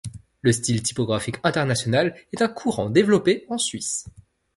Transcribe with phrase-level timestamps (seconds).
[0.41, 4.07] Le style typographique international est un courant développé en Suisse.